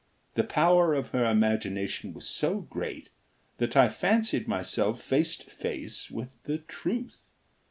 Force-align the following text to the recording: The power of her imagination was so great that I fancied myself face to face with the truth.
The 0.33 0.43
power 0.43 0.95
of 0.95 1.09
her 1.09 1.29
imagination 1.29 2.11
was 2.15 2.27
so 2.27 2.61
great 2.61 3.09
that 3.59 3.77
I 3.77 3.87
fancied 3.89 4.47
myself 4.47 4.99
face 4.99 5.37
to 5.37 5.51
face 5.51 6.09
with 6.09 6.29
the 6.45 6.57
truth. 6.57 7.21